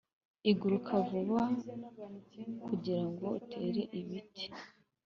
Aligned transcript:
iguruka 0.51 0.91
vuba 1.07 1.41
kugirango 2.65 3.25
utere 3.39 3.81
ibiti. 3.99 4.45